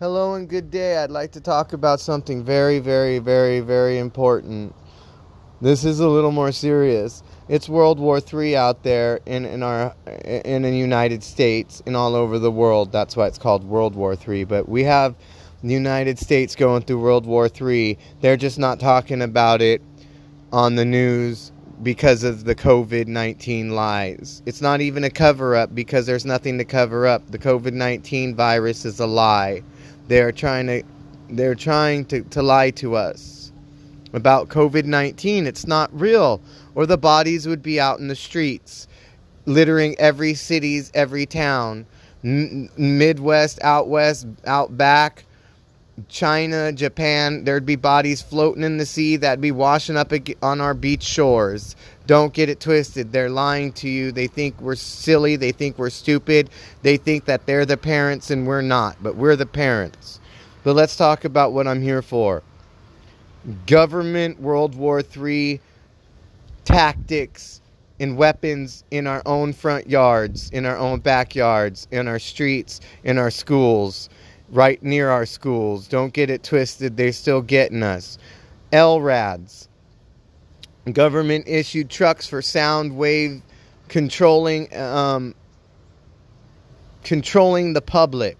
[0.00, 0.96] Hello and good day.
[0.96, 4.72] I'd like to talk about something very, very, very, very important.
[5.60, 7.24] This is a little more serious.
[7.48, 12.14] It's World War III out there in, in our in the United States and all
[12.14, 12.92] over the world.
[12.92, 14.44] That's why it's called World War III.
[14.44, 15.16] But we have
[15.64, 17.98] the United States going through World War III.
[18.20, 19.82] They're just not talking about it
[20.52, 21.50] on the news
[21.82, 24.42] because of the COVID 19 lies.
[24.46, 27.28] It's not even a cover up because there's nothing to cover up.
[27.32, 29.64] The COVID 19 virus is a lie.
[30.08, 30.82] They're trying to
[31.30, 33.52] they're trying to, to lie to us
[34.14, 35.46] about COVID 19.
[35.46, 36.40] It's not real,
[36.74, 38.88] or the bodies would be out in the streets,
[39.46, 41.86] littering every cities, every town,
[42.24, 45.24] M- Midwest, out west, out back.
[46.08, 50.12] China, Japan, there'd be bodies floating in the sea that'd be washing up
[50.42, 51.74] on our beach shores.
[52.06, 53.10] Don't get it twisted.
[53.10, 54.12] They're lying to you.
[54.12, 55.36] They think we're silly.
[55.36, 56.50] They think we're stupid.
[56.82, 60.20] They think that they're the parents and we're not, but we're the parents.
[60.62, 62.42] But let's talk about what I'm here for.
[63.66, 65.60] Government World War III
[66.64, 67.60] tactics
[68.00, 73.18] and weapons in our own front yards, in our own backyards, in our streets, in
[73.18, 74.08] our schools
[74.50, 75.88] right near our schools.
[75.88, 78.18] Don't get it twisted, they're still getting us.
[78.72, 79.68] LRADs,
[80.92, 83.42] government issued trucks for sound wave
[83.88, 85.34] controlling um,
[87.04, 88.36] controlling the public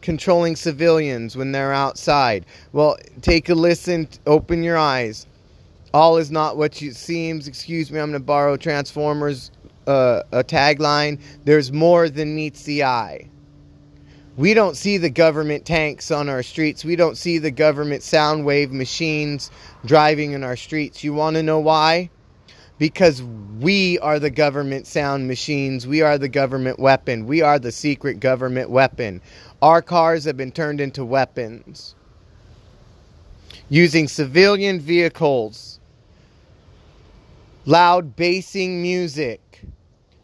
[0.00, 2.46] controlling civilians when they're outside.
[2.72, 5.26] Well take a listen open your eyes.
[5.94, 7.48] All is not what it seems.
[7.48, 9.50] Excuse me i'm going to borrow transformers
[9.86, 11.20] uh, a tagline.
[11.44, 13.28] There's more than meets the eye
[14.36, 16.84] we don't see the government tanks on our streets.
[16.84, 19.50] We don't see the government sound wave machines
[19.84, 21.04] driving in our streets.
[21.04, 22.08] You want to know why?
[22.78, 25.86] Because we are the government sound machines.
[25.86, 27.26] We are the government weapon.
[27.26, 29.20] We are the secret government weapon.
[29.60, 31.94] Our cars have been turned into weapons.
[33.68, 35.78] Using civilian vehicles,
[37.66, 39.41] loud basing music,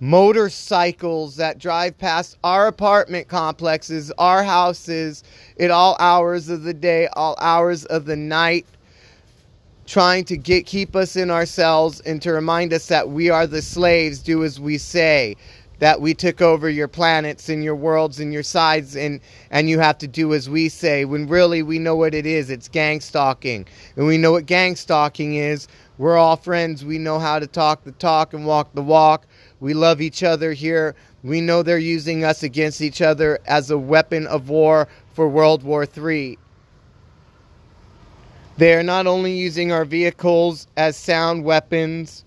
[0.00, 5.22] motorcycles that drive past our apartment complexes, our houses
[5.58, 8.66] at all hours of the day, all hours of the night,
[9.86, 13.46] trying to get keep us in our cells and to remind us that we are
[13.46, 15.36] the slaves, do as we say.
[15.80, 19.18] That we took over your planets and your worlds and your sides, and,
[19.50, 21.06] and you have to do as we say.
[21.06, 22.50] When really we know what it is.
[22.50, 23.66] It's gang stalking.
[23.96, 25.68] And we know what gang stalking is.
[26.00, 26.82] We're all friends.
[26.82, 29.26] We know how to talk the talk and walk the walk
[29.60, 30.94] we love each other here.
[31.22, 35.62] We know they're using us against each other as a weapon of war for World
[35.62, 36.38] War III.
[38.56, 42.24] They are not only using our vehicles as sound weapons,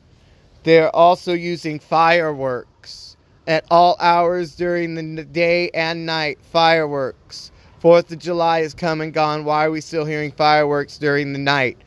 [0.62, 3.18] they're also using fireworks
[3.48, 6.38] at all hours during the day and night.
[6.44, 7.50] Fireworks.
[7.80, 9.46] Fourth of July is come and gone.
[9.46, 11.80] Why are we still hearing fireworks during the night?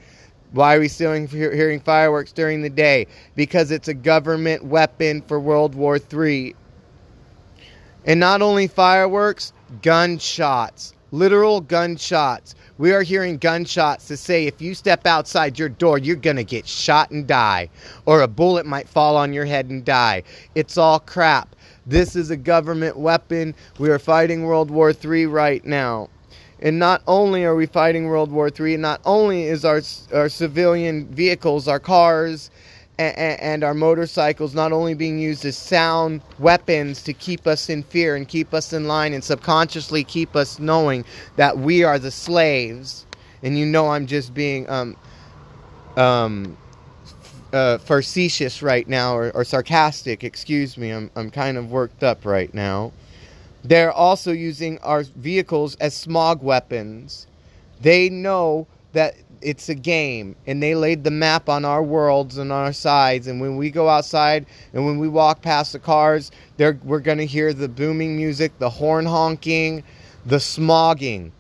[0.53, 3.07] Why are we still hearing fireworks during the day?
[3.35, 6.55] Because it's a government weapon for World War III.
[8.05, 9.53] And not only fireworks,
[9.83, 10.95] gunshots.
[11.13, 12.55] Literal gunshots.
[12.79, 16.45] We are hearing gunshots to say if you step outside your door, you're going to
[16.45, 17.69] get shot and die.
[18.05, 20.25] Or a bullet might fall on your head and die.
[20.55, 21.57] It's all crap.
[21.87, 23.55] This is a government weapon.
[23.79, 26.09] We are fighting World War III right now.
[26.61, 29.83] And not only are we fighting World War III, not only is our,
[30.15, 32.51] our civilian vehicles, our cars,
[32.99, 37.83] and, and, our motorcycles not only being used as sound weapons to keep us in
[37.83, 41.05] fear and keep us in line and subconsciously keep us knowing
[41.37, 43.05] that we are the slaves.
[43.43, 44.97] And you know I'm just being um,
[45.97, 46.57] um,
[47.53, 50.25] uh, facetious right now or, or sarcastic.
[50.25, 50.91] Excuse me.
[50.91, 52.93] I'm, I'm kind of worked up right now.
[53.67, 57.27] They're also using our vehicles as smog weapons.
[57.81, 62.53] They know that it's a game and they laid the map on our worlds and
[62.53, 67.01] our sides and when we go outside and when we walk past the cars we're
[67.01, 69.85] going to hear the booming music the horn honking
[70.25, 71.31] the smogging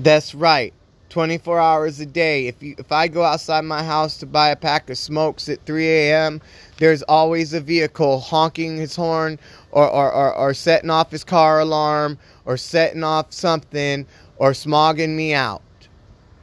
[0.00, 0.72] that's right
[1.10, 2.46] 24 hours a day.
[2.46, 5.64] If you if I go outside my house to buy a pack of smokes at
[5.66, 6.40] 3 a.m.,
[6.78, 9.38] there's always a vehicle honking his horn
[9.72, 14.06] or, or, or, or setting off his car alarm or setting off something
[14.36, 15.62] or smogging me out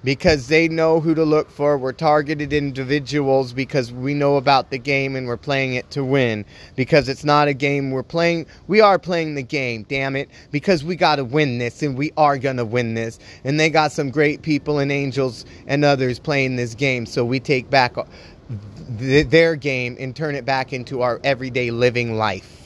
[0.05, 1.77] because they know who to look for.
[1.79, 6.45] We're targeted individuals because we know about the game and we're playing it to win.
[6.75, 8.45] Because it's not a game we're playing.
[8.67, 10.29] We are playing the game, damn it.
[10.51, 13.17] Because we got to win this and we are going to win this.
[13.43, 17.07] And they got some great people and angels and others playing this game.
[17.07, 17.95] So we take back
[18.87, 22.64] their game and turn it back into our everyday living life.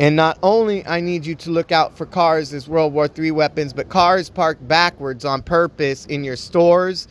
[0.00, 3.32] And not only I need you to look out for cars as World War III
[3.32, 7.06] weapons, but cars parked backwards on purpose in your stores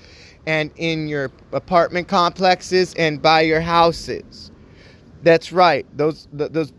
[0.48, 4.50] and in your apartment complexes and by your houses.
[5.22, 5.86] That's right.
[5.96, 6.74] Those those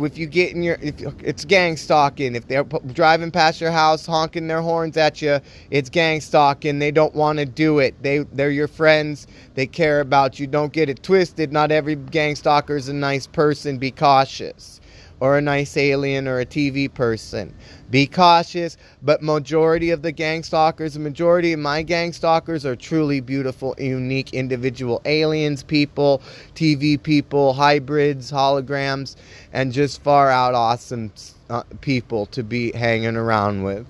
[0.00, 2.34] if you get in your if it's gang stalking.
[2.34, 5.38] If they're driving past your house honking their horns at you
[5.70, 6.80] it's gang stalking.
[6.80, 7.94] They don't want to do it.
[8.02, 9.28] They they're your friends.
[9.54, 10.48] They care about you.
[10.48, 11.52] Don't get it twisted.
[11.52, 13.78] Not every gang stalker is a nice person.
[13.78, 14.80] Be cautious
[15.20, 17.54] or a nice alien or a TV person.
[17.90, 23.20] Be cautious, but majority of the gang stalkers, majority of my gang stalkers are truly
[23.20, 26.20] beautiful, unique individual aliens, people,
[26.54, 29.16] TV people, hybrids, holograms,
[29.52, 31.12] and just far out awesome
[31.48, 33.86] uh, people to be hanging around with.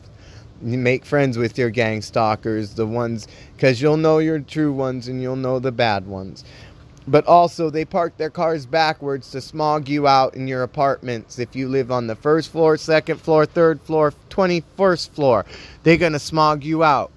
[0.63, 5.21] Make friends with your gang stalkers, the ones, because you'll know your true ones and
[5.21, 6.45] you'll know the bad ones
[7.07, 11.55] but also they park their cars backwards to smog you out in your apartments if
[11.55, 15.47] you live on the first floor second floor third floor 21st floor.
[15.83, 17.13] They're going to smog you out.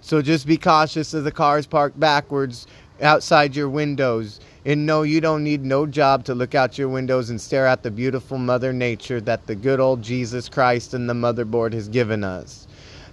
[0.00, 2.66] So just be cautious of the cars parked backwards
[3.02, 4.40] outside your windows.
[4.64, 7.82] And no you don't need no job to look out your windows and stare at
[7.82, 12.24] the beautiful mother nature that the good old jesus christ and the motherboard has given
[12.24, 12.66] us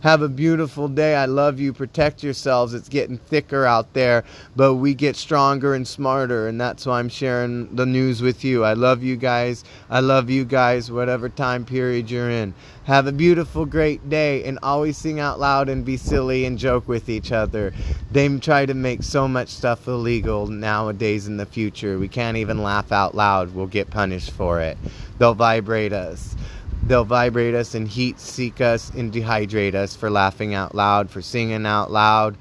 [0.03, 1.15] have a beautiful day.
[1.15, 1.71] I love you.
[1.71, 2.73] Protect yourselves.
[2.73, 7.07] It's getting thicker out there, but we get stronger and smarter, and that's why I'm
[7.07, 8.65] sharing the news with you.
[8.65, 9.63] I love you guys.
[9.89, 12.53] I love you guys, whatever time period you're in.
[12.83, 16.85] Have a beautiful, great day, and always sing out loud and be silly and joke
[16.85, 17.73] with each other.
[18.11, 21.97] They try to make so much stuff illegal nowadays in the future.
[21.97, 23.55] We can't even laugh out loud.
[23.55, 24.77] We'll get punished for it.
[25.17, 26.35] They'll vibrate us.
[26.85, 31.21] They'll vibrate us and heat seek us and dehydrate us for laughing out loud, for
[31.21, 32.35] singing out loud.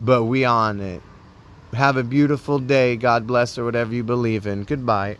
[0.00, 1.02] But we on it.
[1.72, 2.96] Have a beautiful day.
[2.96, 4.64] God bless or whatever you believe in.
[4.64, 5.16] Goodbye.